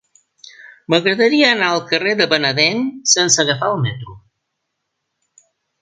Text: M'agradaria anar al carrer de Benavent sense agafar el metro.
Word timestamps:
M'agradaria 0.93 1.51
anar 1.57 1.67
al 1.75 1.83
carrer 1.93 2.15
de 2.23 2.27
Benavent 2.33 2.83
sense 3.15 3.41
agafar 3.47 3.71
el 3.75 3.79
metro. 3.87 4.21